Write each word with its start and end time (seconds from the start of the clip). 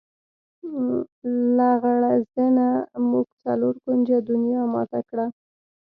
لغړزنیه! 1.57 2.71
موږ 3.09 3.27
څلور 3.43 3.73
کونجه 3.85 4.17
دنیا 4.29 4.61
ماته 4.73 4.99
کړه. 5.09 5.25